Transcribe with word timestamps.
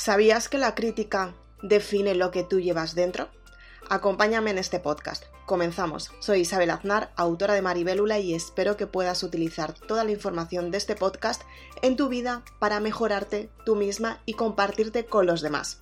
¿Sabías 0.00 0.48
que 0.48 0.56
la 0.56 0.74
crítica 0.74 1.34
define 1.60 2.14
lo 2.14 2.30
que 2.30 2.42
tú 2.42 2.58
llevas 2.58 2.94
dentro? 2.94 3.28
Acompáñame 3.90 4.50
en 4.50 4.56
este 4.56 4.80
podcast. 4.80 5.24
Comenzamos. 5.44 6.10
Soy 6.20 6.40
Isabel 6.40 6.70
Aznar, 6.70 7.12
autora 7.16 7.52
de 7.52 7.60
Maribélula 7.60 8.18
y 8.18 8.32
espero 8.32 8.78
que 8.78 8.86
puedas 8.86 9.22
utilizar 9.22 9.74
toda 9.74 10.04
la 10.04 10.10
información 10.10 10.70
de 10.70 10.78
este 10.78 10.96
podcast 10.96 11.42
en 11.82 11.96
tu 11.96 12.08
vida 12.08 12.42
para 12.58 12.80
mejorarte 12.80 13.50
tú 13.66 13.76
misma 13.76 14.22
y 14.24 14.32
compartirte 14.32 15.04
con 15.04 15.26
los 15.26 15.42
demás. 15.42 15.80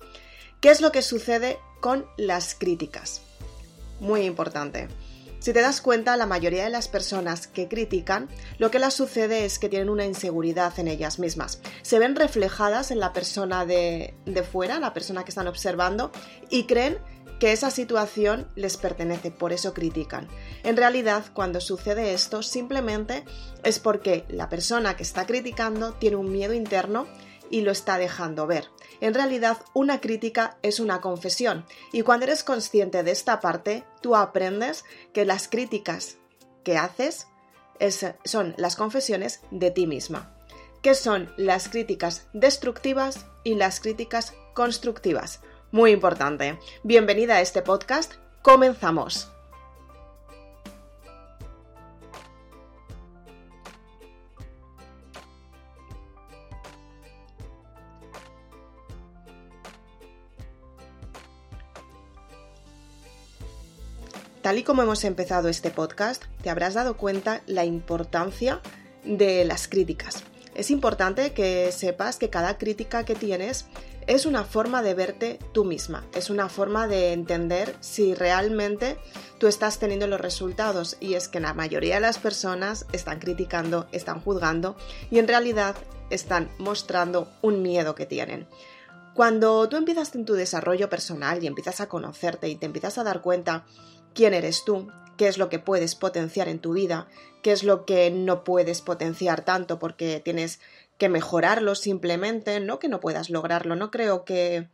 ¿Qué 0.59 0.69
es 0.69 0.81
lo 0.81 0.91
que 0.91 1.01
sucede 1.01 1.57
con 1.79 2.05
las 2.17 2.55
críticas? 2.55 3.21
Muy 4.01 4.23
importante. 4.23 4.89
Si 5.39 5.53
te 5.53 5.61
das 5.61 5.81
cuenta, 5.81 6.17
la 6.17 6.25
mayoría 6.25 6.65
de 6.65 6.69
las 6.69 6.89
personas 6.89 7.47
que 7.47 7.69
critican, 7.69 8.27
lo 8.57 8.69
que 8.71 8.79
les 8.79 8.93
sucede 8.93 9.45
es 9.45 9.57
que 9.57 9.69
tienen 9.69 9.89
una 9.89 10.05
inseguridad 10.05 10.77
en 10.79 10.89
ellas 10.89 11.17
mismas. 11.17 11.61
Se 11.81 11.97
ven 11.97 12.15
reflejadas 12.15 12.91
en 12.91 12.99
la 12.99 13.13
persona 13.13 13.65
de, 13.65 14.15
de 14.25 14.43
fuera, 14.43 14.79
la 14.79 14.93
persona 14.93 15.23
que 15.23 15.29
están 15.29 15.47
observando, 15.47 16.11
y 16.49 16.65
creen 16.65 16.97
que 17.39 17.53
esa 17.53 17.71
situación 17.71 18.47
les 18.55 18.75
pertenece, 18.75 19.31
por 19.31 19.53
eso 19.53 19.73
critican. 19.73 20.27
En 20.63 20.75
realidad, 20.75 21.23
cuando 21.33 21.61
sucede 21.61 22.13
esto, 22.13 22.43
simplemente 22.43 23.23
es 23.63 23.79
porque 23.79 24.25
la 24.27 24.49
persona 24.49 24.97
que 24.97 25.03
está 25.03 25.25
criticando 25.25 25.93
tiene 25.93 26.17
un 26.17 26.31
miedo 26.31 26.53
interno 26.53 27.07
y 27.49 27.61
lo 27.61 27.71
está 27.71 27.97
dejando 27.97 28.47
ver. 28.47 28.69
En 29.01 29.13
realidad, 29.13 29.57
una 29.73 30.01
crítica 30.01 30.57
es 30.61 30.79
una 30.79 31.01
confesión 31.01 31.65
y 31.91 32.01
cuando 32.01 32.25
eres 32.25 32.43
consciente 32.43 33.03
de 33.03 33.11
esta 33.11 33.39
parte, 33.39 33.83
tú 34.01 34.15
aprendes 34.15 34.85
que 35.13 35.25
las 35.25 35.47
críticas 35.47 36.17
que 36.63 36.77
haces 36.77 37.27
son 38.25 38.53
las 38.57 38.75
confesiones 38.75 39.41
de 39.51 39.71
ti 39.71 39.87
misma, 39.87 40.35
que 40.81 40.95
son 40.95 41.33
las 41.37 41.69
críticas 41.69 42.27
destructivas 42.33 43.25
y 43.43 43.55
las 43.55 43.79
críticas 43.79 44.33
constructivas. 44.53 45.41
Muy 45.71 45.91
importante. 45.91 46.59
Bienvenida 46.83 47.35
a 47.35 47.41
este 47.41 47.61
podcast. 47.61 48.15
Comenzamos. 48.41 49.31
Tal 64.41 64.57
y 64.57 64.63
como 64.63 64.83
hemos 64.83 65.03
empezado 65.03 65.49
este 65.49 65.69
podcast, 65.69 66.23
te 66.41 66.49
habrás 66.49 66.73
dado 66.73 66.95
cuenta 66.95 67.41
la 67.45 67.65
importancia 67.65 68.61
de 69.03 69.43
las 69.43 69.67
críticas. 69.67 70.23
Es 70.55 70.71
importante 70.71 71.33
que 71.33 71.71
sepas 71.73 72.17
que 72.17 72.29
cada 72.29 72.57
crítica 72.57 73.03
que 73.03 73.15
tienes 73.15 73.65
es 74.07 74.25
una 74.25 74.45
forma 74.45 74.81
de 74.81 74.93
verte 74.93 75.39
tú 75.53 75.65
misma, 75.65 76.05
es 76.13 76.29
una 76.29 76.49
forma 76.49 76.87
de 76.87 77.11
entender 77.11 77.75
si 77.81 78.15
realmente 78.15 78.97
tú 79.39 79.47
estás 79.47 79.77
teniendo 79.77 80.07
los 80.07 80.21
resultados 80.21 80.97
y 80.99 81.13
es 81.13 81.27
que 81.27 81.39
la 81.39 81.53
mayoría 81.53 81.95
de 81.95 82.01
las 82.01 82.17
personas 82.17 82.85
están 82.93 83.19
criticando, 83.19 83.87
están 83.91 84.21
juzgando 84.21 84.75
y 85.11 85.19
en 85.19 85.27
realidad 85.27 85.75
están 86.09 86.49
mostrando 86.57 87.29
un 87.41 87.61
miedo 87.61 87.93
que 87.93 88.05
tienen. 88.05 88.47
Cuando 89.13 89.67
tú 89.67 89.75
empiezas 89.75 90.15
en 90.15 90.25
tu 90.25 90.33
desarrollo 90.33 90.89
personal 90.89 91.43
y 91.43 91.47
empiezas 91.47 91.81
a 91.81 91.89
conocerte 91.89 92.47
y 92.47 92.55
te 92.55 92.65
empiezas 92.65 92.97
a 92.97 93.03
dar 93.03 93.21
cuenta 93.21 93.65
quién 94.13 94.33
eres 94.33 94.63
tú, 94.65 94.91
qué 95.17 95.27
es 95.27 95.37
lo 95.37 95.49
que 95.49 95.59
puedes 95.59 95.95
potenciar 95.95 96.47
en 96.47 96.59
tu 96.59 96.73
vida, 96.73 97.07
qué 97.41 97.51
es 97.51 97.63
lo 97.63 97.85
que 97.85 98.11
no 98.11 98.43
puedes 98.43 98.81
potenciar 98.81 99.43
tanto 99.43 99.79
porque 99.79 100.19
tienes 100.19 100.59
que 100.97 101.09
mejorarlo 101.09 101.75
simplemente, 101.75 102.59
no 102.59 102.79
que 102.79 102.89
no 102.89 102.99
puedas 102.99 103.29
lograrlo, 103.29 103.75
no 103.75 103.91
creo 103.91 104.25
que 104.25 104.67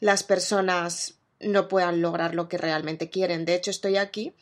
las 0.00 0.22
personas 0.22 1.18
no 1.40 1.68
puedan 1.68 2.02
lograr 2.02 2.34
lo 2.34 2.48
que 2.48 2.58
realmente 2.58 3.10
quieren. 3.10 3.44
De 3.44 3.54
hecho, 3.54 3.70
estoy 3.70 3.96
aquí 3.96 4.34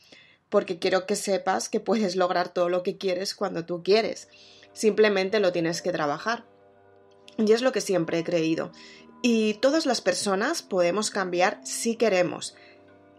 porque 0.49 0.79
quiero 0.79 1.05
que 1.05 1.15
sepas 1.15 1.69
que 1.69 1.79
puedes 1.79 2.15
lograr 2.15 2.49
todo 2.49 2.69
lo 2.69 2.83
que 2.83 2.97
quieres 2.97 3.35
cuando 3.35 3.65
tú 3.65 3.83
quieres. 3.83 4.29
Simplemente 4.73 5.39
lo 5.39 5.51
tienes 5.51 5.81
que 5.81 5.91
trabajar. 5.91 6.45
Y 7.37 7.51
es 7.51 7.61
lo 7.61 7.71
que 7.71 7.81
siempre 7.81 8.19
he 8.19 8.23
creído. 8.23 8.71
Y 9.21 9.55
todas 9.55 9.85
las 9.85 10.01
personas 10.01 10.61
podemos 10.61 11.09
cambiar 11.09 11.59
si 11.63 11.95
queremos. 11.95 12.55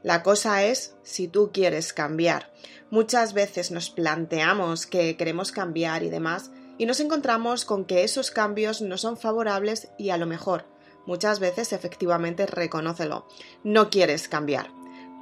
La 0.03 0.23
cosa 0.23 0.65
es 0.65 0.95
si 1.03 1.29
tú 1.29 1.51
quieres 1.53 1.93
cambiar. 1.93 2.53
Muchas 2.91 3.33
veces 3.33 3.71
nos 3.71 3.91
planteamos 3.91 4.87
que 4.87 5.17
queremos 5.17 5.53
cambiar 5.53 6.03
y 6.03 6.11
demás 6.11 6.51
y 6.79 6.87
nos 6.87 7.01
encontramos 7.01 7.65
con 7.65 7.85
que 7.85 8.05
esos 8.05 8.31
cambios 8.31 8.81
no 8.81 8.97
son 8.97 9.17
favorables 9.17 9.89
y 9.99 10.11
a 10.11 10.17
lo 10.17 10.27
mejor 10.27 10.65
muchas 11.07 11.41
veces 11.41 11.73
efectivamente 11.73 12.47
reconócelo. 12.47 13.27
No 13.65 13.91
quieres 13.91 14.29
cambiar. 14.29 14.71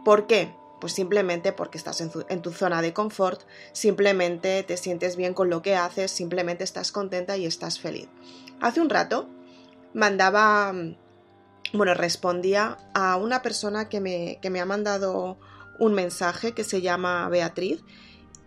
¿Por 0.04 0.26
qué? 0.26 0.54
Pues 0.80 0.92
simplemente 0.92 1.52
porque 1.52 1.78
estás 1.78 2.02
en 2.02 2.42
tu, 2.42 2.52
zona 2.52 2.82
de 2.82 2.92
confort, 2.92 3.40
simplemente 3.72 4.62
te 4.62 4.76
sientes 4.76 5.16
bien 5.16 5.32
con 5.32 5.48
lo 5.48 5.62
que 5.62 5.74
haces, 5.74 6.10
simplemente 6.10 6.64
estás 6.64 6.92
contenta 6.92 7.38
y 7.38 7.46
estás 7.46 7.80
feliz. 7.80 8.08
Hace 8.60 8.82
un 8.82 8.90
rato 8.90 9.28
mandaba 9.94 10.74
bueno, 11.76 11.94
respondía 11.94 12.78
a 12.94 13.16
una 13.16 13.42
persona 13.42 13.88
que 13.88 14.00
me, 14.00 14.38
que 14.40 14.50
me 14.50 14.60
ha 14.60 14.64
mandado 14.64 15.38
un 15.78 15.94
mensaje 15.94 16.52
que 16.52 16.64
se 16.64 16.80
llama 16.80 17.28
Beatriz 17.28 17.82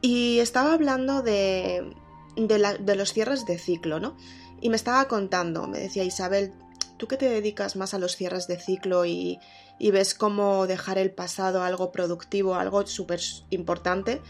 y 0.01 0.39
estaba 0.39 0.73
hablando 0.73 1.21
de, 1.21 1.93
de, 2.35 2.95
los 2.95 3.13
cierres 3.13 3.45
de 3.45 3.57
ciclo, 3.57 3.99
¿no? 3.99 4.15
Y 4.61 4.69
me 4.69 4.75
estaba 4.75 5.07
contando, 5.07 5.67
me 5.67 5.79
decía 5.79 6.03
Isabel, 6.03 6.53
tú 6.97 7.07
que 7.07 7.17
te 7.17 7.29
dedicas 7.29 7.75
más 7.75 7.93
a 7.93 7.99
los 7.99 8.15
cierres 8.15 8.47
de 8.47 8.59
ciclo 8.59 9.05
y, 9.05 9.39
y 9.77 9.91
ves 9.91 10.13
cómo 10.13 10.67
dejar 10.67 10.97
el 10.97 11.11
pasado 11.11 11.63
algo 11.63 11.91
productivo, 11.91 12.55
algo 12.55 12.85
súper 12.87 13.21
importante, 13.49 14.21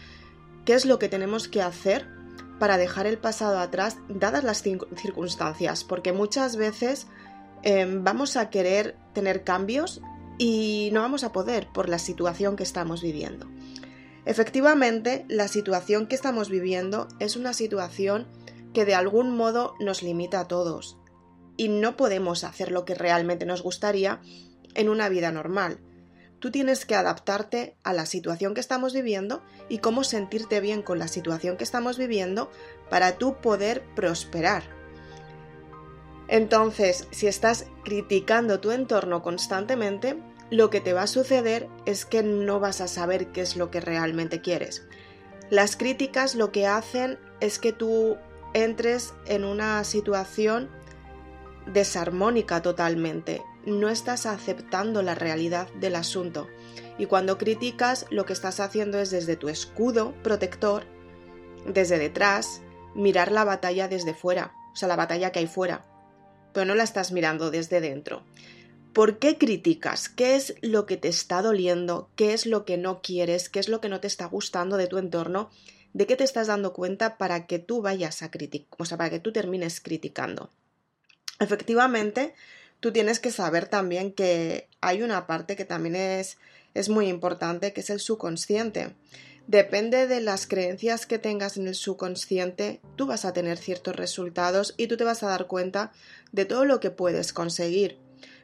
¿qué 0.64 0.74
es 0.74 0.86
lo 0.86 0.98
que 0.98 1.08
tenemos 1.08 1.48
que 1.48 1.62
hacer 1.62 2.08
para 2.58 2.76
dejar 2.76 3.06
el 3.06 3.18
pasado 3.18 3.58
atrás 3.58 3.96
dadas 4.08 4.44
las 4.44 4.62
circunstancias? 4.62 5.84
Porque 5.84 6.12
muchas 6.12 6.56
veces 6.56 7.06
Em, 7.62 8.02
vamos 8.04 8.36
a 8.36 8.50
querer 8.50 8.96
tener 9.12 9.44
cambios 9.44 10.00
y 10.38 10.90
no 10.92 11.02
vamos 11.02 11.24
a 11.24 11.32
poder 11.32 11.68
por 11.68 11.88
la 11.88 11.98
situación 11.98 12.56
que 12.56 12.62
estamos 12.62 13.02
viviendo. 13.02 13.46
Efectivamente, 14.24 15.26
la 15.28 15.48
situación 15.48 16.06
que 16.06 16.14
estamos 16.14 16.48
viviendo 16.48 17.08
es 17.18 17.36
una 17.36 17.52
situación 17.52 18.26
que 18.72 18.84
de 18.84 18.94
algún 18.94 19.36
modo 19.36 19.74
nos 19.80 20.02
limita 20.02 20.40
a 20.40 20.48
todos 20.48 20.96
y 21.56 21.68
no 21.68 21.96
podemos 21.96 22.44
hacer 22.44 22.70
lo 22.70 22.84
que 22.84 22.94
realmente 22.94 23.44
nos 23.44 23.62
gustaría 23.62 24.20
en 24.74 24.88
una 24.88 25.08
vida 25.08 25.30
normal. 25.30 25.78
Tú 26.38 26.50
tienes 26.50 26.86
que 26.86 26.94
adaptarte 26.94 27.76
a 27.82 27.92
la 27.92 28.06
situación 28.06 28.54
que 28.54 28.60
estamos 28.60 28.94
viviendo 28.94 29.42
y 29.68 29.78
cómo 29.78 30.04
sentirte 30.04 30.60
bien 30.60 30.80
con 30.80 30.98
la 30.98 31.08
situación 31.08 31.58
que 31.58 31.64
estamos 31.64 31.98
viviendo 31.98 32.50
para 32.88 33.18
tú 33.18 33.36
poder 33.42 33.82
prosperar 33.94 34.79
entonces, 36.30 37.08
si 37.10 37.26
estás 37.26 37.66
criticando 37.82 38.60
tu 38.60 38.70
entorno 38.70 39.20
constantemente, 39.20 40.16
lo 40.48 40.70
que 40.70 40.80
te 40.80 40.92
va 40.92 41.02
a 41.02 41.08
suceder 41.08 41.68
es 41.86 42.06
que 42.06 42.22
no 42.22 42.60
vas 42.60 42.80
a 42.80 42.86
saber 42.86 43.32
qué 43.32 43.40
es 43.40 43.56
lo 43.56 43.72
que 43.72 43.80
realmente 43.80 44.40
quieres. 44.40 44.86
Las 45.50 45.74
críticas 45.74 46.36
lo 46.36 46.52
que 46.52 46.68
hacen 46.68 47.18
es 47.40 47.58
que 47.58 47.72
tú 47.72 48.16
entres 48.54 49.12
en 49.26 49.44
una 49.44 49.82
situación 49.82 50.70
desarmónica 51.66 52.62
totalmente. 52.62 53.42
No 53.66 53.88
estás 53.88 54.24
aceptando 54.24 55.02
la 55.02 55.16
realidad 55.16 55.68
del 55.80 55.96
asunto. 55.96 56.46
Y 56.96 57.06
cuando 57.06 57.38
criticas, 57.38 58.06
lo 58.08 58.24
que 58.24 58.34
estás 58.34 58.60
haciendo 58.60 59.00
es 59.00 59.10
desde 59.10 59.34
tu 59.34 59.48
escudo 59.48 60.14
protector, 60.22 60.84
desde 61.66 61.98
detrás, 61.98 62.62
mirar 62.94 63.32
la 63.32 63.42
batalla 63.42 63.88
desde 63.88 64.14
fuera, 64.14 64.54
o 64.72 64.76
sea, 64.76 64.86
la 64.86 64.94
batalla 64.94 65.32
que 65.32 65.40
hay 65.40 65.48
fuera 65.48 65.89
pero 66.52 66.66
no 66.66 66.74
la 66.74 66.84
estás 66.84 67.12
mirando 67.12 67.50
desde 67.50 67.80
dentro. 67.80 68.22
¿Por 68.92 69.18
qué 69.18 69.38
criticas? 69.38 70.08
¿Qué 70.08 70.34
es 70.34 70.54
lo 70.62 70.84
que 70.84 70.96
te 70.96 71.08
está 71.08 71.42
doliendo? 71.42 72.10
¿Qué 72.16 72.32
es 72.32 72.46
lo 72.46 72.64
que 72.64 72.76
no 72.76 73.02
quieres? 73.02 73.48
¿Qué 73.48 73.60
es 73.60 73.68
lo 73.68 73.80
que 73.80 73.88
no 73.88 74.00
te 74.00 74.08
está 74.08 74.26
gustando 74.26 74.76
de 74.76 74.88
tu 74.88 74.98
entorno? 74.98 75.50
¿De 75.92 76.06
qué 76.06 76.16
te 76.16 76.24
estás 76.24 76.48
dando 76.48 76.72
cuenta 76.72 77.16
para 77.16 77.46
que 77.46 77.58
tú 77.58 77.82
vayas 77.82 78.22
a 78.22 78.30
criticar, 78.30 78.68
o 78.78 78.84
sea, 78.84 78.98
para 78.98 79.10
que 79.10 79.20
tú 79.20 79.32
termines 79.32 79.80
criticando? 79.80 80.50
Efectivamente, 81.38 82.34
tú 82.80 82.92
tienes 82.92 83.20
que 83.20 83.30
saber 83.30 83.66
también 83.66 84.12
que 84.12 84.68
hay 84.80 85.02
una 85.02 85.26
parte 85.26 85.56
que 85.56 85.64
también 85.64 85.96
es, 85.96 86.38
es 86.74 86.88
muy 86.88 87.08
importante, 87.08 87.72
que 87.72 87.80
es 87.80 87.90
el 87.90 88.00
subconsciente. 88.00 88.94
Depende 89.46 90.06
de 90.06 90.20
las 90.20 90.46
creencias 90.46 91.06
que 91.06 91.18
tengas 91.18 91.56
en 91.56 91.66
el 91.66 91.74
subconsciente, 91.74 92.80
tú 92.96 93.06
vas 93.06 93.24
a 93.24 93.32
tener 93.32 93.58
ciertos 93.58 93.96
resultados 93.96 94.74
y 94.76 94.86
tú 94.86 94.96
te 94.96 95.04
vas 95.04 95.22
a 95.22 95.28
dar 95.28 95.46
cuenta 95.46 95.92
de 96.30 96.44
todo 96.44 96.64
lo 96.64 96.78
que 96.78 96.90
puedes 96.90 97.32
conseguir. 97.32 97.98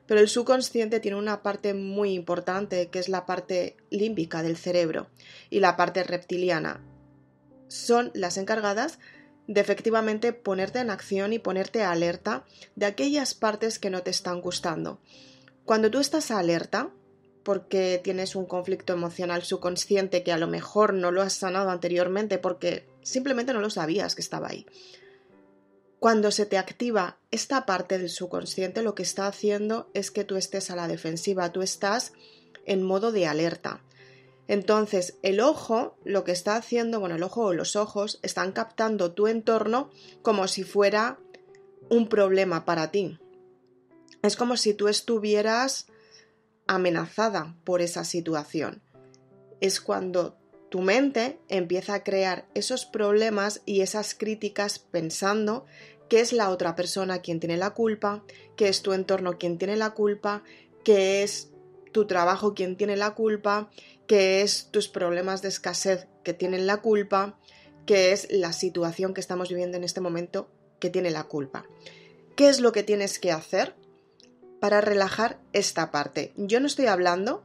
Pero 0.07 0.21
el 0.21 0.29
subconsciente 0.29 1.01
tiene 1.01 1.17
una 1.17 1.43
parte 1.43 1.75
muy 1.75 2.13
importante 2.13 2.89
que 2.89 2.99
es 2.99 3.09
la 3.09 3.27
parte 3.27 3.77
límbica 3.91 4.43
del 4.43 4.57
cerebro 4.57 5.09
y 5.51 5.61
la 5.61 5.77
parte 5.77 6.03
reptiliana. 6.05 6.81
Son 7.69 8.11
las 8.15 8.37
encargadas 8.37 8.99
de 9.47 9.61
efectivamente 9.61 10.33
ponerte 10.33 10.81
en 10.81 10.91
acción 10.91 11.33
y 11.33 11.39
ponerte 11.39 11.83
alerta 11.83 12.45
de 12.75 12.87
aquellas 12.87 13.35
partes 13.35 13.79
que 13.79 13.91
no 13.91 14.03
te 14.03 14.11
están 14.11 14.41
gustando. 14.41 15.01
Cuando 15.65 15.91
tú 15.91 15.99
estás 15.99 16.31
alerta, 16.31 16.91
porque 17.47 18.01
tienes 18.03 18.35
un 18.35 18.45
conflicto 18.45 18.93
emocional 18.93 19.45
subconsciente 19.45 20.25
que 20.25 20.33
a 20.33 20.37
lo 20.37 20.49
mejor 20.49 20.93
no 20.93 21.13
lo 21.13 21.23
has 21.23 21.35
sanado 21.35 21.71
anteriormente 21.71 22.39
porque 22.39 22.89
simplemente 23.03 23.53
no 23.53 23.61
lo 23.61 23.71
sabías 23.71 24.17
que 24.17 24.21
estaba 24.21 24.49
ahí. 24.49 24.67
Cuando 26.01 26.33
se 26.33 26.45
te 26.45 26.59
activa 26.59 27.19
esta 27.31 27.65
parte 27.65 27.99
del 27.99 28.11
subconsciente, 28.11 28.83
lo 28.83 28.97
que 28.97 29.05
está 29.05 29.29
haciendo 29.29 29.89
es 29.95 30.11
que 30.11 30.25
tú 30.25 30.35
estés 30.35 30.73
a 30.73 30.75
la 30.75 30.89
defensiva, 30.89 31.53
tú 31.53 31.63
estás 31.63 32.13
en 32.65 32.83
modo 32.83 33.13
de 33.13 33.29
alerta. 33.29 33.81
Entonces, 34.49 35.17
el 35.23 35.39
ojo 35.39 35.97
lo 36.03 36.25
que 36.25 36.33
está 36.33 36.57
haciendo, 36.57 36.99
bueno, 36.99 37.15
el 37.15 37.23
ojo 37.23 37.43
o 37.43 37.53
los 37.53 37.77
ojos 37.77 38.19
están 38.23 38.51
captando 38.51 39.13
tu 39.13 39.29
entorno 39.29 39.93
como 40.21 40.49
si 40.49 40.65
fuera 40.65 41.21
un 41.91 42.09
problema 42.09 42.65
para 42.65 42.91
ti. 42.91 43.21
Es 44.23 44.35
como 44.35 44.57
si 44.57 44.75
tú 44.75 44.89
estuvieras 44.89 45.87
amenazada 46.67 47.57
por 47.65 47.81
esa 47.81 48.05
situación. 48.05 48.83
Es 49.61 49.81
cuando 49.81 50.37
tu 50.69 50.81
mente 50.81 51.39
empieza 51.49 51.95
a 51.95 52.05
crear 52.05 52.49
esos 52.55 52.87
problemas 52.87 53.63
y 53.65 53.81
esas 53.81 54.15
críticas 54.15 54.79
pensando 54.79 55.65
que 56.09 56.21
es 56.21 56.33
la 56.33 56.51
otra 56.51 56.77
persona 56.77 57.21
quien 57.21 57.41
tiene 57.41 57.57
la 57.57 57.71
culpa, 57.71 58.25
que 58.57 58.69
es 58.69 58.83
tu 58.83 58.93
entorno 58.93 59.39
quien 59.39 59.59
tiene 59.59 59.77
la 59.77 59.91
culpa, 59.91 60.43
que 60.85 61.23
es 61.23 61.51
tu 61.93 62.07
trabajo 62.07 62.55
quien 62.55 62.77
tiene 62.77 62.97
la 62.97 63.15
culpa, 63.15 63.71
que 64.07 64.43
es 64.43 64.71
tus 64.71 64.89
problemas 64.89 65.43
de 65.43 65.49
escasez 65.49 66.07
que 66.23 66.35
tienen 66.35 66.67
la 66.67 66.79
culpa, 66.79 67.39
que 67.87 68.13
es 68.13 68.29
la 68.31 68.53
situación 68.53 69.15
que 69.15 69.21
estamos 69.21 69.49
viviendo 69.49 69.77
en 69.77 69.85
este 69.85 70.01
momento 70.01 70.51
que 70.79 70.91
tiene 70.91 71.11
la 71.11 71.25
culpa. 71.25 71.67
¿Qué 72.37 72.49
es 72.49 72.61
lo 72.61 72.73
que 72.73 72.83
tienes 72.83 73.19
que 73.19 73.33
hacer? 73.33 73.75
Para 74.67 74.81
relajar 74.81 75.39
esta 75.53 75.93
parte. 75.93 76.33
Yo 76.37 76.59
no 76.59 76.67
estoy 76.67 76.87
hablando 76.87 77.45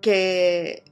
que, 0.00 0.82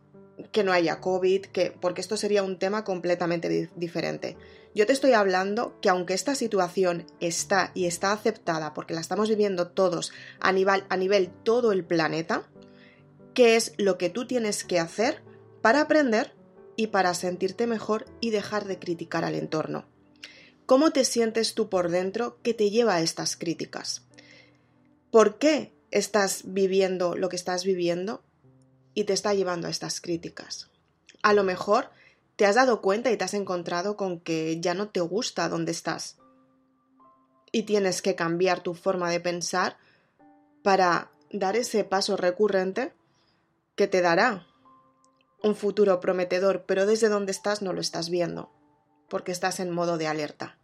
que 0.53 0.65
no 0.65 0.73
haya 0.73 1.01
COVID, 1.01 1.47
que, 1.47 1.71
porque 1.81 2.03
esto 2.03 2.19
sería 2.19 2.43
un 2.43 2.59
tema 2.59 2.85
completamente 2.85 3.71
diferente. 3.77 4.37
Yo 4.75 4.85
te 4.85 4.93
estoy 4.93 5.15
hablando 5.15 5.81
que 5.81 5.89
aunque 5.89 6.13
esta 6.13 6.35
situación 6.35 7.07
está 7.21 7.71
y 7.73 7.87
está 7.87 8.13
aceptada 8.13 8.75
porque 8.75 8.93
la 8.93 9.01
estamos 9.01 9.31
viviendo 9.31 9.69
todos 9.69 10.13
a 10.41 10.53
nivel, 10.53 10.85
a 10.91 10.99
nivel 10.99 11.31
todo 11.43 11.73
el 11.73 11.83
planeta, 11.83 12.43
¿qué 13.33 13.57
es 13.57 13.73
lo 13.79 13.97
que 13.97 14.11
tú 14.11 14.27
tienes 14.27 14.63
que 14.63 14.79
hacer 14.79 15.23
para 15.63 15.81
aprender 15.81 16.35
y 16.77 16.89
para 16.89 17.15
sentirte 17.15 17.67
mejor 17.67 18.05
y 18.21 18.29
dejar 18.29 18.67
de 18.67 18.79
criticar 18.79 19.25
al 19.25 19.37
entorno? 19.37 19.90
¿Cómo 20.71 20.93
te 20.93 21.05
sientes 21.05 21.57
tú 21.57 21.69
por 21.69 21.91
dentro 21.91 22.41
que 22.45 22.55
te 22.55 22.71
lleva 22.71 22.95
a 22.95 23.01
estas 23.01 23.37
críticas? 23.37 24.03
¿Por 25.11 25.37
qué 25.39 25.75
estás 25.91 26.43
viviendo 26.45 27.17
lo 27.17 27.29
que 27.29 27.35
estás 27.35 27.65
viviendo 27.65 28.23
y 28.95 29.03
te 29.03 29.13
está 29.13 29.35
llevando 29.35 29.67
a 29.67 29.71
estas 29.71 30.01
críticas? 30.01 30.71
A 31.23 31.33
lo 31.33 31.43
mejor 31.43 31.91
te 32.37 32.47
has 32.47 32.55
dado 32.55 32.83
cuenta 32.83 33.11
y 33.11 33.17
te 33.17 33.25
has 33.25 33.35
encontrado 33.35 33.97
con 33.97 34.21
que 34.21 34.61
ya 34.61 34.75
no 34.75 34.91
te 34.91 35.01
gusta 35.01 35.49
donde 35.49 35.73
estás 35.73 36.19
y 37.51 37.65
tienes 37.65 38.01
que 38.01 38.15
cambiar 38.15 38.63
tu 38.63 38.75
forma 38.75 39.11
de 39.11 39.19
pensar 39.19 39.77
para 40.63 41.11
dar 41.33 41.57
ese 41.57 41.83
paso 41.83 42.17
recurrente 42.17 42.93
que 43.75 43.89
te 43.89 44.03
dará 44.03 44.47
un 45.43 45.57
futuro 45.57 45.99
prometedor, 45.99 46.63
pero 46.65 46.87
desde 46.87 47.09
donde 47.09 47.33
estás 47.33 47.61
no 47.61 47.73
lo 47.73 47.81
estás 47.81 48.09
viendo, 48.09 48.53
porque 49.09 49.33
estás 49.33 49.59
en 49.59 49.73
modo 49.73 49.99
de 49.99 50.07
alerta. 50.07 50.60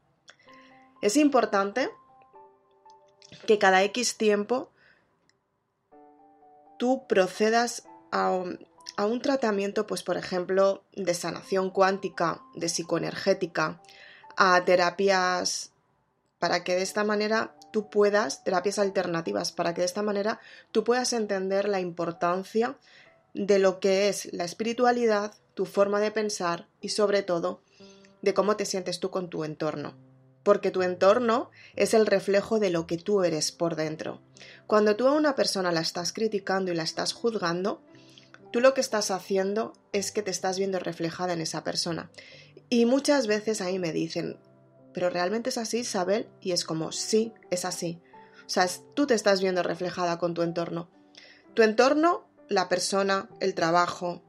Es 1.02 1.16
importante 1.16 1.90
que 3.46 3.58
cada 3.58 3.82
X 3.84 4.16
tiempo 4.16 4.70
tú 6.78 7.06
procedas 7.06 7.84
a, 8.10 8.30
un 8.30 9.20
tratamiento, 9.20 9.86
pues 9.86 10.02
por 10.02 10.16
ejemplo, 10.16 10.84
de 10.94 11.14
sanación 11.14 11.70
cuántica, 11.70 12.42
de 12.54 12.68
psicoenergética, 12.68 13.80
a 14.36 14.64
terapias 14.64 15.72
para 16.38 16.64
que 16.64 16.74
de 16.74 16.82
esta 16.82 17.04
manera 17.04 17.54
tú 17.72 17.90
puedas, 17.90 18.44
terapias 18.44 18.78
alternativas, 18.78 19.52
para 19.52 19.74
que 19.74 19.82
de 19.82 19.86
esta 19.86 20.02
manera 20.02 20.40
tú 20.72 20.84
puedas 20.84 21.12
entender 21.12 21.68
la 21.68 21.80
importancia 21.80 22.76
de 23.34 23.58
lo 23.58 23.80
que 23.80 24.08
es 24.08 24.32
la 24.32 24.44
espiritualidad, 24.44 25.34
tu 25.54 25.66
forma 25.66 26.00
de 26.00 26.10
pensar 26.10 26.68
y 26.80 26.90
sobre 26.90 27.22
todo 27.22 27.60
de 28.22 28.34
cómo 28.34 28.56
te 28.56 28.64
sientes 28.64 28.98
tú 28.98 29.10
con 29.10 29.28
tu 29.28 29.44
entorno 29.44 30.05
porque 30.46 30.70
tu 30.70 30.84
entorno 30.84 31.50
es 31.74 31.92
el 31.92 32.06
reflejo 32.06 32.60
de 32.60 32.70
lo 32.70 32.86
que 32.86 32.98
tú 32.98 33.24
eres 33.24 33.50
por 33.50 33.74
dentro. 33.74 34.22
Cuando 34.68 34.94
tú 34.94 35.08
a 35.08 35.10
una 35.10 35.34
persona 35.34 35.72
la 35.72 35.80
estás 35.80 36.12
criticando 36.12 36.70
y 36.70 36.76
la 36.76 36.84
estás 36.84 37.14
juzgando, 37.14 37.82
tú 38.52 38.60
lo 38.60 38.72
que 38.72 38.80
estás 38.80 39.10
haciendo 39.10 39.72
es 39.92 40.12
que 40.12 40.22
te 40.22 40.30
estás 40.30 40.56
viendo 40.56 40.78
reflejada 40.78 41.32
en 41.32 41.40
esa 41.40 41.64
persona. 41.64 42.12
Y 42.68 42.86
muchas 42.86 43.26
veces 43.26 43.60
ahí 43.60 43.80
me 43.80 43.90
dicen, 43.90 44.38
pero 44.94 45.10
realmente 45.10 45.50
es 45.50 45.58
así, 45.58 45.78
Isabel, 45.78 46.28
y 46.40 46.52
es 46.52 46.64
como, 46.64 46.92
sí, 46.92 47.34
es 47.50 47.64
así. 47.64 48.00
O 48.46 48.48
sea, 48.48 48.68
tú 48.94 49.08
te 49.08 49.14
estás 49.14 49.40
viendo 49.40 49.64
reflejada 49.64 50.20
con 50.20 50.32
tu 50.32 50.42
entorno. 50.42 50.88
Tu 51.54 51.64
entorno, 51.64 52.28
la 52.48 52.68
persona, 52.68 53.28
el 53.40 53.56
trabajo, 53.56 54.22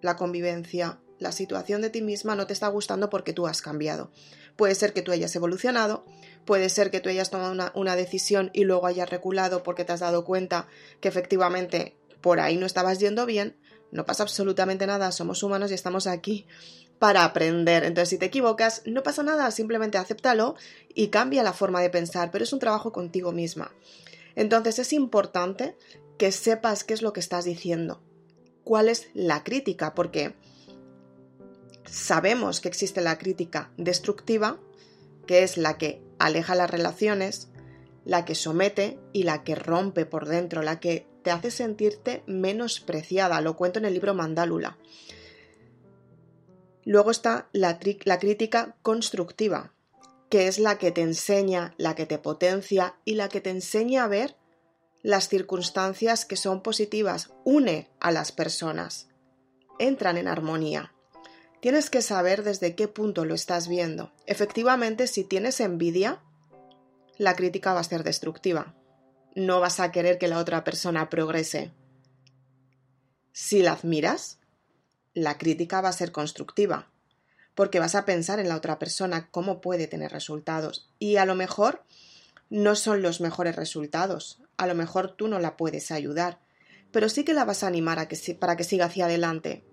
la 0.00 0.16
convivencia, 0.16 0.98
la 1.18 1.30
situación 1.30 1.82
de 1.82 1.90
ti 1.90 2.00
misma 2.00 2.36
no 2.36 2.46
te 2.46 2.54
está 2.54 2.68
gustando 2.68 3.10
porque 3.10 3.34
tú 3.34 3.46
has 3.46 3.60
cambiado. 3.60 4.10
Puede 4.56 4.74
ser 4.74 4.92
que 4.92 5.02
tú 5.02 5.12
hayas 5.12 5.34
evolucionado, 5.34 6.04
puede 6.44 6.68
ser 6.68 6.90
que 6.90 7.00
tú 7.00 7.08
hayas 7.08 7.30
tomado 7.30 7.72
una, 7.74 7.96
decisión 7.96 8.50
y 8.52 8.64
luego 8.64 8.86
hayas 8.86 9.08
reculado 9.08 9.62
porque 9.62 9.84
te 9.84 9.92
has 9.92 10.00
dado 10.00 10.24
cuenta 10.24 10.68
que 11.00 11.08
efectivamente 11.08 11.96
por 12.20 12.40
ahí 12.40 12.56
no 12.56 12.66
estabas 12.66 12.98
yendo 12.98 13.26
bien, 13.26 13.56
no 13.90 14.04
pasa 14.06 14.22
absolutamente 14.22 14.86
nada, 14.86 15.12
somos 15.12 15.42
humanos 15.42 15.70
y 15.70 15.74
estamos 15.74 16.06
aquí 16.06 16.46
para 16.98 17.24
aprender. 17.24 17.84
Entonces, 17.84 18.10
si 18.10 18.18
te 18.18 18.26
equivocas, 18.26 18.82
no 18.86 19.02
pasa 19.02 19.22
nada, 19.22 19.50
simplemente 19.50 19.98
acéptalo 19.98 20.54
y 20.94 21.08
cambia 21.08 21.42
la 21.42 21.52
forma 21.52 21.80
de 21.80 21.90
pensar, 21.90 22.30
pero 22.30 22.44
es 22.44 22.52
un 22.52 22.60
trabajo 22.60 22.92
contigo 22.92 23.32
misma. 23.32 23.72
Entonces, 24.36 24.78
es 24.78 24.92
importante 24.92 25.76
que 26.16 26.32
sepas 26.32 26.84
qué 26.84 26.94
es 26.94 27.02
lo 27.02 27.12
que 27.12 27.20
estás 27.20 27.44
diciendo, 27.44 28.00
cuál 28.64 28.88
es 28.88 29.08
la 29.14 29.42
crítica, 29.42 29.94
porque 29.94 30.36
sabemos 31.92 32.62
que 32.62 32.68
existe 32.68 33.02
la 33.02 33.18
crítica 33.18 33.70
destructiva, 33.76 34.58
que 35.26 35.42
es 35.42 35.58
la 35.58 35.76
que 35.76 36.02
aleja 36.18 36.54
las 36.54 36.70
relaciones, 36.70 37.48
la 38.06 38.24
que 38.24 38.34
somete 38.34 38.98
y 39.12 39.24
la 39.24 39.44
que 39.44 39.54
rompe 39.54 40.06
por 40.06 40.26
dentro, 40.26 40.62
la 40.62 40.80
que 40.80 41.06
te 41.22 41.30
hace 41.30 41.50
sentirte 41.50 42.24
menospreciada. 42.26 43.42
Lo 43.42 43.56
cuento 43.56 43.78
en 43.78 43.84
el 43.84 43.92
libro 43.92 44.14
Mandálula. 44.14 44.78
Luego 46.84 47.10
está 47.10 47.48
la, 47.52 47.78
la, 48.04 48.18
crítica 48.18 48.74
constructiva, 48.82 49.74
que 50.30 50.48
es 50.48 50.58
la 50.58 50.78
que 50.78 50.92
te 50.92 51.02
enseña, 51.02 51.74
la 51.76 51.94
que 51.94 52.06
te 52.06 52.18
potencia 52.18 52.96
y 53.04 53.14
la 53.16 53.28
que 53.28 53.42
te 53.42 53.50
enseña 53.50 54.04
a 54.04 54.08
ver 54.08 54.36
las 55.02 55.28
circunstancias 55.28 56.24
que 56.24 56.36
son 56.36 56.62
positivas, 56.62 57.34
une 57.44 57.90
a 58.00 58.10
las 58.12 58.32
personas, 58.32 59.08
entran 59.78 60.16
en 60.16 60.26
armonía. 60.26 60.92
Tienes 61.62 61.90
que 61.90 62.02
saber 62.02 62.42
desde 62.42 62.74
qué 62.74 62.88
punto 62.88 63.24
lo 63.24 63.36
estás 63.36 63.68
viendo. 63.68 64.10
Efectivamente, 64.26 65.06
si 65.06 65.22
tienes 65.22 65.60
envidia, 65.60 66.20
la 67.18 67.36
crítica 67.36 67.72
va 67.72 67.78
a 67.78 67.84
ser 67.84 68.02
destructiva. 68.02 68.74
No 69.36 69.60
vas 69.60 69.78
a 69.78 69.92
querer 69.92 70.18
que 70.18 70.26
la 70.26 70.38
otra 70.38 70.64
persona 70.64 71.08
progrese. 71.08 71.70
Si 73.32 73.62
la 73.62 73.74
admiras, 73.74 74.40
la 75.14 75.38
crítica 75.38 75.80
va 75.80 75.90
a 75.90 75.92
ser 75.92 76.10
constructiva, 76.10 76.90
porque 77.54 77.78
vas 77.78 77.94
a 77.94 78.06
pensar 78.06 78.40
en 78.40 78.48
la 78.48 78.56
otra 78.56 78.80
persona 78.80 79.28
cómo 79.30 79.60
puede 79.60 79.86
tener 79.86 80.10
resultados. 80.10 80.90
Y 80.98 81.14
a 81.14 81.26
lo 81.26 81.36
mejor 81.36 81.84
no 82.50 82.74
son 82.74 83.02
los 83.02 83.20
mejores 83.20 83.54
resultados, 83.54 84.42
a 84.56 84.66
lo 84.66 84.74
mejor 84.74 85.14
tú 85.14 85.28
no 85.28 85.38
la 85.38 85.56
puedes 85.56 85.92
ayudar, 85.92 86.40
pero 86.90 87.08
sí 87.08 87.22
que 87.22 87.34
la 87.34 87.44
vas 87.44 87.62
a 87.62 87.68
animar 87.68 88.00
a 88.00 88.08
para 88.40 88.56
que 88.56 88.64
siga 88.64 88.86
hacia 88.86 89.04
adelante, 89.04 89.64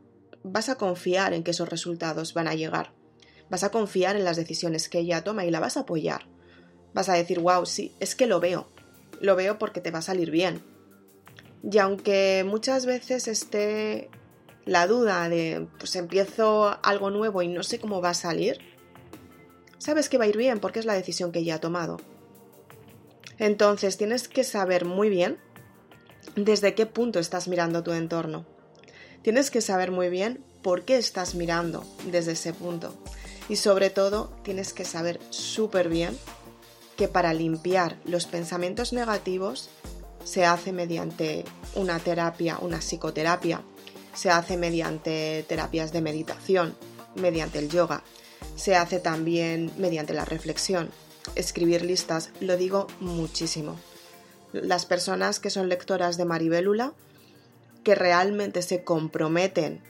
vas 0.44 0.70
a 0.70 0.76
confiar 0.76 1.34
en 1.34 1.44
que 1.44 1.52
esos 1.52 1.70
resultados 1.70 2.34
van 2.34 2.48
a 2.48 2.56
llegar. 2.56 2.92
Vas 3.50 3.64
a 3.64 3.72
confiar 3.72 4.16
en 4.16 4.24
las 4.24 4.38
decisiones 4.38 4.90
que 4.90 5.00
ella 5.00 5.24
toma 5.24 5.46
y 5.46 5.52
la 5.52 5.60
vas 5.60 5.78
a 5.78 5.82
apoyar. 5.82 6.28
Vas 6.94 7.10
a 7.10 7.14
decir, 7.14 7.40
wow, 7.40 7.66
sí, 7.66 7.96
es 8.00 8.16
que 8.16 8.28
lo 8.28 8.40
veo. 8.40 8.68
Lo 9.20 9.36
veo 9.36 9.58
porque 9.58 9.82
te 9.82 9.92
va 9.92 10.00
a 10.00 10.04
salir 10.04 10.32
bien. 10.32 10.62
Y 11.64 11.78
aunque 11.80 12.46
muchas 12.48 12.86
veces 12.86 13.28
esté 13.28 14.10
la 14.66 14.88
duda 14.88 15.28
de, 15.30 15.68
pues 15.78 15.96
empiezo 15.96 16.78
algo 16.84 17.10
nuevo 17.10 17.42
y 17.42 17.48
no 17.48 17.64
sé 17.64 17.80
cómo 17.80 18.02
va 18.02 18.12
a 18.12 18.14
salir, 18.14 18.60
sabes 19.78 20.10
que 20.10 20.18
va 20.18 20.26
a 20.26 20.28
ir 20.28 20.38
bien 20.38 20.60
porque 20.60 20.80
es 20.80 20.86
la 20.86 20.94
decisión 20.94 21.32
que 21.32 21.40
ella 21.40 21.56
ha 21.56 21.60
tomado. 21.60 21.98
Entonces 23.40 23.98
tienes 23.98 24.28
que 24.28 24.44
saber 24.44 24.86
muy 24.86 25.10
bien 25.10 25.38
desde 26.36 26.76
qué 26.76 26.86
punto 26.86 27.20
estás 27.20 27.48
mirando 27.48 27.84
tu 27.84 27.92
entorno. 27.92 28.46
Tienes 29.22 29.52
que 29.52 29.62
saber 29.62 29.92
muy 29.92 30.10
bien 30.10 30.44
por 30.62 30.84
qué 30.84 30.98
estás 30.98 31.36
mirando 31.36 31.86
desde 32.12 32.34
ese 32.34 32.54
punto. 32.54 32.94
Y 33.48 33.56
sobre 33.56 33.90
todo 33.90 34.32
tienes 34.44 34.74
que 34.74 34.86
saber 34.86 35.20
súper 35.30 35.90
bien 35.90 36.18
que 36.96 37.08
para 37.08 37.34
limpiar 37.34 37.98
los 38.06 38.26
pensamientos 38.26 38.94
negativos 38.94 39.70
se 40.24 40.46
hace 40.46 40.72
mediante 40.72 41.46
una 41.76 42.00
terapia, 42.00 42.58
una 42.62 42.80
psicoterapia, 42.80 43.62
se 44.14 44.30
hace 44.30 44.58
mediante 44.58 45.46
terapias 45.48 45.92
de 45.92 46.02
meditación, 46.02 46.76
mediante 47.16 47.60
el 47.60 47.70
yoga, 47.70 48.04
se 48.56 48.76
hace 48.76 49.00
también 49.00 49.72
mediante 49.78 50.14
la 50.14 50.26
reflexión, 50.26 50.92
escribir 51.36 51.84
listas, 51.84 52.32
lo 52.40 52.58
digo 52.58 52.88
muchísimo. 53.00 53.78
Las 54.52 54.86
personas 54.86 55.40
que 55.40 55.50
son 55.50 55.70
lectoras 55.70 56.18
de 56.18 56.26
Maribélula, 56.26 56.94
que 57.90 57.96
realmente 57.96 58.62
se 58.62 58.84
comprometen 58.84 59.82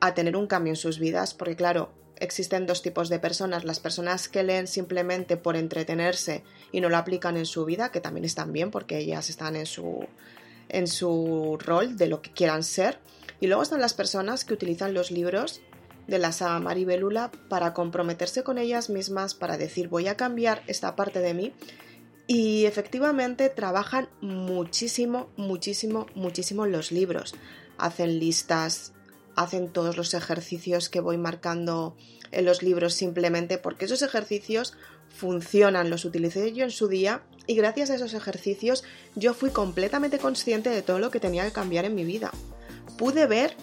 a 0.00 0.14
tener 0.14 0.38
un 0.38 0.46
cambio 0.46 0.72
en 0.72 0.76
sus 0.76 0.98
vidas, 0.98 1.34
porque 1.34 1.54
claro, 1.54 1.92
existen 2.16 2.64
dos 2.64 2.80
tipos 2.80 3.10
de 3.10 3.18
personas, 3.18 3.66
las 3.66 3.78
personas 3.78 4.30
que 4.30 4.42
leen 4.42 4.66
simplemente 4.66 5.36
por 5.36 5.54
entretenerse 5.54 6.44
y 6.72 6.80
no 6.80 6.88
lo 6.88 6.96
aplican 6.96 7.36
en 7.36 7.44
su 7.44 7.66
vida, 7.66 7.92
que 7.92 8.00
también 8.00 8.24
están 8.24 8.54
bien 8.54 8.70
porque 8.70 8.96
ellas 8.96 9.28
están 9.28 9.54
en 9.54 9.66
su, 9.66 10.06
en 10.70 10.86
su 10.86 11.58
rol 11.60 11.98
de 11.98 12.06
lo 12.06 12.22
que 12.22 12.32
quieran 12.32 12.62
ser, 12.62 13.00
y 13.38 13.48
luego 13.48 13.62
están 13.62 13.82
las 13.82 13.92
personas 13.92 14.46
que 14.46 14.54
utilizan 14.54 14.94
los 14.94 15.10
libros 15.10 15.60
de 16.06 16.18
la 16.18 16.32
saga 16.32 16.58
Maribelula 16.58 17.30
para 17.50 17.74
comprometerse 17.74 18.42
con 18.42 18.56
ellas 18.56 18.88
mismas, 18.88 19.34
para 19.34 19.58
decir 19.58 19.88
voy 19.88 20.08
a 20.08 20.16
cambiar 20.16 20.62
esta 20.68 20.96
parte 20.96 21.18
de 21.18 21.34
mí 21.34 21.52
y 22.34 22.64
efectivamente 22.64 23.50
trabajan 23.50 24.08
muchísimo, 24.22 25.28
muchísimo, 25.36 26.06
muchísimo 26.14 26.64
los 26.64 26.90
libros. 26.90 27.34
Hacen 27.76 28.18
listas, 28.18 28.94
hacen 29.36 29.68
todos 29.68 29.98
los 29.98 30.14
ejercicios 30.14 30.88
que 30.88 31.00
voy 31.00 31.18
marcando 31.18 31.94
en 32.30 32.46
los 32.46 32.62
libros 32.62 32.94
simplemente 32.94 33.58
porque 33.58 33.84
esos 33.84 34.00
ejercicios 34.00 34.72
funcionan, 35.10 35.90
los 35.90 36.06
utilicé 36.06 36.54
yo 36.54 36.64
en 36.64 36.70
su 36.70 36.88
día 36.88 37.22
y 37.46 37.54
gracias 37.54 37.90
a 37.90 37.96
esos 37.96 38.14
ejercicios 38.14 38.82
yo 39.14 39.34
fui 39.34 39.50
completamente 39.50 40.18
consciente 40.18 40.70
de 40.70 40.80
todo 40.80 41.00
lo 41.00 41.10
que 41.10 41.20
tenía 41.20 41.44
que 41.44 41.52
cambiar 41.52 41.84
en 41.84 41.94
mi 41.94 42.04
vida. 42.04 42.30
Pude 42.96 43.26
ver 43.26 43.54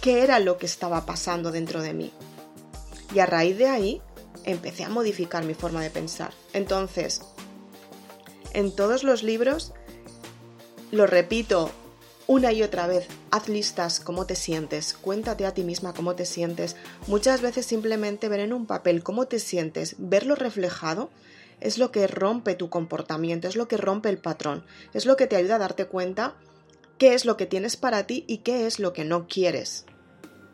qué 0.00 0.22
era 0.22 0.40
lo 0.40 0.56
que 0.56 0.64
estaba 0.64 1.04
pasando 1.04 1.52
dentro 1.52 1.82
de 1.82 1.92
mí. 1.92 2.10
Y 3.14 3.18
a 3.18 3.26
raíz 3.26 3.58
de 3.58 3.66
ahí 3.66 4.00
empecé 4.44 4.84
a 4.84 4.88
modificar 4.88 5.44
mi 5.44 5.52
forma 5.52 5.82
de 5.82 5.90
pensar. 5.90 6.32
Entonces, 6.54 7.20
en 8.58 8.72
todos 8.72 9.04
los 9.04 9.22
libros, 9.22 9.72
lo 10.90 11.06
repito 11.06 11.70
una 12.26 12.52
y 12.52 12.64
otra 12.64 12.88
vez, 12.88 13.06
haz 13.30 13.48
listas 13.48 14.00
cómo 14.00 14.26
te 14.26 14.34
sientes, 14.34 14.94
cuéntate 14.94 15.46
a 15.46 15.54
ti 15.54 15.62
misma 15.62 15.94
cómo 15.94 16.16
te 16.16 16.26
sientes. 16.26 16.74
Muchas 17.06 17.40
veces 17.40 17.66
simplemente 17.66 18.28
ver 18.28 18.40
en 18.40 18.52
un 18.52 18.66
papel 18.66 19.04
cómo 19.04 19.28
te 19.28 19.38
sientes, 19.38 19.94
verlo 19.98 20.34
reflejado, 20.34 21.08
es 21.60 21.78
lo 21.78 21.92
que 21.92 22.08
rompe 22.08 22.56
tu 22.56 22.68
comportamiento, 22.68 23.46
es 23.46 23.54
lo 23.54 23.68
que 23.68 23.76
rompe 23.76 24.08
el 24.08 24.18
patrón, 24.18 24.64
es 24.92 25.06
lo 25.06 25.16
que 25.16 25.28
te 25.28 25.36
ayuda 25.36 25.54
a 25.54 25.60
darte 25.60 25.86
cuenta 25.86 26.34
qué 26.98 27.14
es 27.14 27.24
lo 27.24 27.36
que 27.36 27.46
tienes 27.46 27.76
para 27.76 28.08
ti 28.08 28.24
y 28.26 28.38
qué 28.38 28.66
es 28.66 28.80
lo 28.80 28.92
que 28.92 29.04
no 29.04 29.28
quieres. 29.28 29.86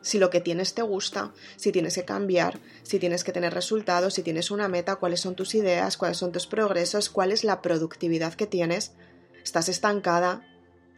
Si 0.04 0.18
lo 0.18 0.28
que 0.28 0.42
tienes 0.42 0.74
te 0.74 0.82
gusta, 0.82 1.32
si 1.56 1.72
tienes 1.72 1.94
que 1.94 2.04
cambiar, 2.04 2.60
si 2.82 2.98
tienes 2.98 3.24
que 3.24 3.32
tener 3.32 3.54
resultados, 3.54 4.12
si 4.12 4.22
tienes 4.22 4.50
una 4.50 4.68
meta, 4.68 4.96
cuáles 4.96 5.20
son 5.20 5.34
tus 5.34 5.54
ideas, 5.54 5.96
cuáles 5.96 6.18
son 6.18 6.30
tus 6.30 6.46
progresos, 6.46 7.08
cuál 7.08 7.32
es 7.32 7.42
la 7.42 7.62
productividad 7.62 8.34
que 8.34 8.46
tienes, 8.46 8.92
estás 9.42 9.70
estancada, 9.70 10.46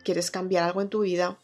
quieres 0.03 0.33
cambiar 0.33 0.65
algo 0.65 0.83
en 0.83 0.89
tu 0.89 1.03
vida, 1.03 1.39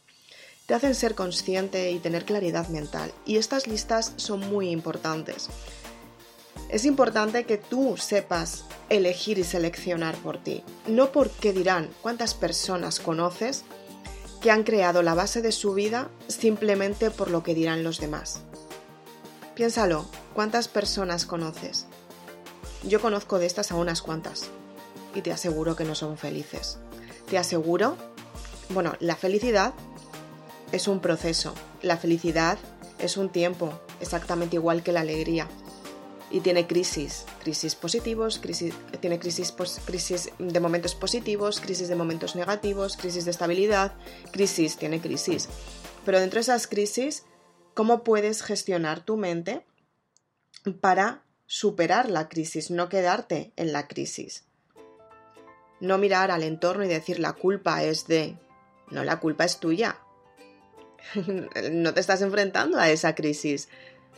te 0.66 0.74
hacen 0.74 0.96
ser 0.96 1.14
consciente 1.14 1.92
y 1.92 2.00
tener 2.00 2.24
claridad 2.24 2.66
mental. 2.66 3.12
Y 3.26 3.36
estas 3.36 3.68
listas 3.68 4.12
son 4.16 4.40
muy 4.40 4.70
importantes. 4.70 5.48
Es 6.68 6.84
importante 6.84 7.44
que 7.44 7.58
tú 7.58 7.96
sepas 7.96 8.64
elegir 8.88 9.38
y 9.38 9.44
seleccionar 9.44 10.16
por 10.16 10.42
ti, 10.42 10.64
no 10.88 11.12
porque 11.12 11.52
dirán 11.52 11.90
cuántas 12.02 12.34
personas 12.34 12.98
conoces 12.98 13.64
que 14.42 14.50
han 14.50 14.64
creado 14.64 15.02
la 15.02 15.14
base 15.14 15.40
de 15.40 15.52
su 15.52 15.72
vida 15.72 16.10
simplemente 16.26 17.10
por 17.10 17.30
lo 17.30 17.44
que 17.44 17.54
dirán 17.54 17.84
los 17.84 18.00
demás. 18.00 18.40
Piénsalo, 19.54 20.04
¿cuántas 20.34 20.66
personas 20.66 21.26
conoces? 21.26 21.86
Yo 22.82 23.00
conozco 23.00 23.38
de 23.38 23.46
estas 23.46 23.70
a 23.70 23.76
unas 23.76 24.02
cuantas 24.02 24.48
y 25.14 25.22
te 25.22 25.32
aseguro 25.32 25.76
que 25.76 25.84
no 25.84 25.94
son 25.94 26.18
felices. 26.18 26.78
Te 27.30 27.38
aseguro, 27.38 27.96
bueno, 28.70 28.94
la 28.98 29.14
felicidad 29.14 29.74
es 30.72 30.88
un 30.88 31.00
proceso, 31.00 31.54
la 31.80 31.96
felicidad 31.96 32.58
es 32.98 33.16
un 33.16 33.28
tiempo, 33.28 33.72
exactamente 34.00 34.56
igual 34.56 34.82
que 34.82 34.92
la 34.92 35.00
alegría 35.00 35.46
y 36.32 36.40
tiene 36.40 36.66
crisis, 36.66 37.26
crisis 37.42 37.74
positivos, 37.74 38.38
crisis, 38.38 38.74
tiene 39.00 39.18
crisis, 39.18 39.52
crisis 39.84 40.30
de 40.38 40.60
momentos 40.60 40.94
positivos, 40.94 41.60
crisis 41.60 41.88
de 41.88 41.94
momentos 41.94 42.34
negativos, 42.34 42.96
crisis 42.96 43.26
de 43.26 43.30
estabilidad, 43.30 43.92
crisis, 44.32 44.78
tiene 44.78 45.00
crisis. 45.00 45.50
Pero 46.06 46.18
dentro 46.18 46.38
de 46.38 46.42
esas 46.42 46.66
crisis, 46.66 47.24
¿cómo 47.74 48.02
puedes 48.02 48.42
gestionar 48.42 49.04
tu 49.04 49.18
mente 49.18 49.66
para 50.80 51.22
superar 51.46 52.08
la 52.08 52.30
crisis, 52.30 52.70
no 52.70 52.88
quedarte 52.88 53.52
en 53.56 53.74
la 53.74 53.86
crisis? 53.86 54.46
No 55.80 55.98
mirar 55.98 56.30
al 56.30 56.44
entorno 56.44 56.84
y 56.84 56.88
decir 56.88 57.20
la 57.20 57.34
culpa 57.34 57.84
es 57.84 58.06
de... 58.06 58.38
No, 58.90 59.04
la 59.04 59.20
culpa 59.20 59.44
es 59.44 59.58
tuya. 59.58 59.98
no 61.72 61.92
te 61.92 62.00
estás 62.00 62.22
enfrentando 62.22 62.78
a 62.78 62.90
esa 62.90 63.14
crisis. 63.14 63.68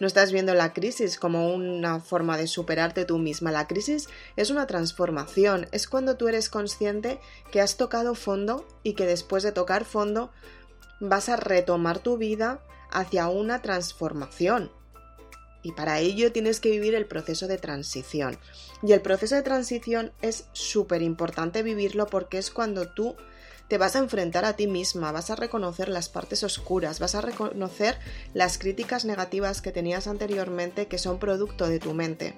No 0.01 0.09
estás 0.09 0.33
viendo 0.33 0.55
la 0.55 0.73
crisis 0.73 1.19
como 1.19 1.55
una 1.55 2.01
forma 2.01 2.37
de 2.37 2.49
superarte 2.49 3.05
tú 3.05 3.19
misma. 3.19 3.53
La 3.53 3.69
crisis 3.69 4.09
es 4.37 4.51
una 4.51 4.67
transformación, 4.67 5.69
es 5.71 5.87
cuando 5.87 6.17
tú 6.17 6.27
eres 6.27 6.49
consciente 6.49 7.21
que 7.53 7.61
has 7.61 7.77
tocado 7.77 8.17
fondo 8.17 8.67
y 8.83 8.95
que 8.95 9.07
después 9.07 9.45
de 9.45 9.53
tocar 9.53 9.85
fondo 9.85 10.33
vas 10.99 11.29
a 11.29 11.37
retomar 11.37 12.01
tu 12.01 12.17
vida 12.19 12.61
hacia 12.91 13.29
una 13.29 13.63
transformación. 13.63 14.73
Y 15.63 15.73
para 15.73 16.01
ello 16.01 16.33
tienes 16.33 16.61
que 16.61 16.71
vivir 16.71 16.95
el 16.95 17.07
proceso 17.07 17.47
de 17.47 17.57
transición. 17.57 18.37
Y 18.83 18.93
el 18.93 19.01
proceso 19.01 19.37
de 19.37 19.43
transición 19.43 20.13
es 20.23 20.47
súper 20.53 21.03
importante 21.03 21.63
vivirlo 21.63 22.07
porque 22.07 22.39
es 22.39 22.51
cuando 22.51 22.89
tú 22.89 23.17
te 23.69 23.79
vas 23.79 23.97
a 23.97 23.99
enfrentar 23.99 24.45
a 24.45 24.55
ti 24.55 24.67
misma, 24.67 25.13
vas 25.13 25.31
a 25.31 25.37
reconocer 25.37 25.89
las 25.89 26.09
partes 26.09 26.43
oscuras, 26.43 27.01
vas 27.01 27.15
a 27.15 27.21
reconocer 27.21 27.99
las 28.35 28.59
críticas 28.59 29.05
negativas 29.05 29.63
que 29.63 29.73
tenías 29.73 30.07
anteriormente 30.07 30.87
que 30.87 30.99
son 30.99 31.19
producto 31.19 31.67
de 31.67 31.79
tu 31.79 31.95
mente, 31.95 32.35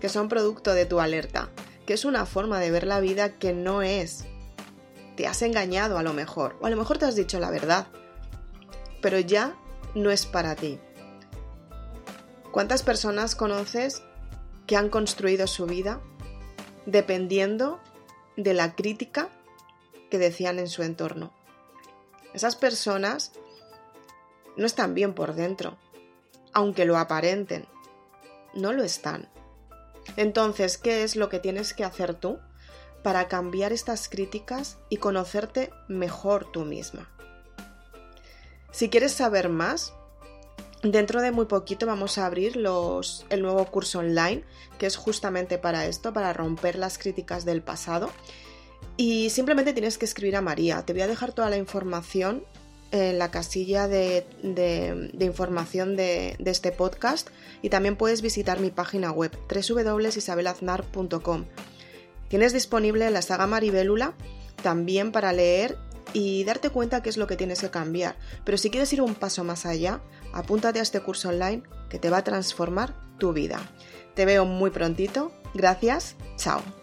que 0.00 0.08
son 0.08 0.28
producto 0.28 0.72
de 0.72 0.86
tu 0.86 1.00
alerta, 1.00 1.50
que 1.86 1.92
es 1.92 2.04
una 2.04 2.24
forma 2.24 2.58
de 2.58 2.70
ver 2.70 2.86
la 2.86 3.00
vida 3.00 3.38
que 3.38 3.52
no 3.52 3.82
es. 3.82 4.24
Te 5.16 5.26
has 5.26 5.42
engañado 5.42 5.98
a 5.98 6.02
lo 6.02 6.14
mejor, 6.14 6.56
o 6.60 6.66
a 6.66 6.70
lo 6.70 6.76
mejor 6.76 6.98
te 6.98 7.04
has 7.04 7.16
dicho 7.16 7.38
la 7.38 7.50
verdad, 7.50 7.88
pero 9.02 9.18
ya 9.18 9.56
no 9.94 10.10
es 10.10 10.24
para 10.24 10.56
ti. 10.56 10.78
¿Cuántas 12.50 12.82
personas 12.82 13.34
conoces 13.34 14.02
que 14.66 14.76
han 14.76 14.88
construido 14.88 15.46
su 15.46 15.66
vida 15.66 16.00
dependiendo 16.86 17.80
de 18.36 18.54
la 18.54 18.74
crítica 18.74 19.28
que 20.10 20.18
decían 20.18 20.58
en 20.58 20.68
su 20.68 20.82
entorno. 20.82 21.32
Esas 22.34 22.56
personas 22.56 23.32
no 24.56 24.66
están 24.66 24.94
bien 24.94 25.14
por 25.14 25.34
dentro, 25.34 25.78
aunque 26.52 26.84
lo 26.84 26.98
aparenten. 26.98 27.66
No 28.54 28.72
lo 28.72 28.82
están. 28.82 29.28
Entonces, 30.16 30.76
¿qué 30.76 31.02
es 31.02 31.16
lo 31.16 31.28
que 31.28 31.38
tienes 31.38 31.72
que 31.72 31.84
hacer 31.84 32.14
tú 32.14 32.38
para 33.02 33.28
cambiar 33.28 33.72
estas 33.72 34.08
críticas 34.08 34.78
y 34.88 34.98
conocerte 34.98 35.70
mejor 35.88 36.50
tú 36.50 36.64
misma? 36.64 37.08
Si 38.72 38.88
quieres 38.88 39.12
saber 39.12 39.48
más, 39.48 39.92
dentro 40.82 41.20
de 41.20 41.32
muy 41.32 41.46
poquito 41.46 41.86
vamos 41.86 42.18
a 42.18 42.26
abrir 42.26 42.56
el 42.56 43.42
nuevo 43.42 43.64
curso 43.66 43.98
online, 43.98 44.44
que 44.78 44.86
es 44.86 44.96
justamente 44.96 45.58
para 45.58 45.86
esto, 45.86 46.12
para 46.12 46.32
romper 46.32 46.76
las 46.76 46.98
críticas 46.98 47.44
del 47.44 47.62
pasado 47.62 48.10
y 48.96 49.30
simplemente 49.30 49.72
tienes 49.72 49.98
que 49.98 50.04
escribir 50.04 50.36
a 50.36 50.40
María. 50.40 50.82
Te 50.84 50.92
voy 50.92 51.02
a 51.02 51.06
dejar 51.06 51.32
toda 51.32 51.50
la 51.50 51.56
información 51.56 52.44
en 52.92 53.18
la 53.18 53.30
casilla 53.30 53.86
de, 53.88 54.26
información 55.20 55.96
de, 55.96 56.36
de, 56.38 56.50
este 56.50 56.72
podcast 56.72 57.28
y 57.62 57.68
también 57.68 57.96
puedes 57.96 58.20
visitar 58.20 58.58
mi 58.58 58.70
página 58.70 59.12
web 59.12 59.30
www.isabelaznar.com. 59.48 61.44
Tienes 62.28 62.52
disponible 62.52 63.10
la 63.10 63.22
saga 63.22 63.46
Maribélula 63.46 64.14
también 64.62 65.12
para 65.12 65.32
leer 65.32 65.78
y 66.12 66.44
darte 66.44 66.70
cuenta 66.70 67.02
qué 67.02 67.10
es 67.10 67.16
lo 67.16 67.26
que 67.26 67.36
tienes 67.36 67.60
que 67.60 67.70
cambiar. 67.70 68.16
Pero 68.44 68.58
si 68.58 68.70
quieres 68.70 68.92
ir 68.92 69.02
un 69.02 69.14
paso 69.14 69.44
más 69.44 69.66
allá, 69.66 70.00
apúntate 70.32 70.80
a 70.80 70.82
este 70.82 71.00
curso 71.00 71.28
online 71.28 71.62
que 71.88 71.98
te 71.98 72.10
va 72.10 72.18
a 72.18 72.24
transformar 72.24 72.94
tu 73.18 73.32
vida. 73.32 73.60
Te 74.14 74.24
veo 74.24 74.44
muy 74.44 74.70
prontito. 74.70 75.32
Gracias. 75.54 76.16
Chao. 76.36 76.79